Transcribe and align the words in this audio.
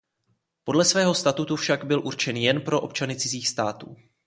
Podle 0.63 0.85
svého 0.85 1.13
statutu 1.13 1.53
byl 1.55 1.61
však 1.61 1.83
určen 2.03 2.37
jen 2.37 2.61
pro 2.61 2.81
občany 2.81 3.15
cizích 3.15 3.47
států. 3.47 3.95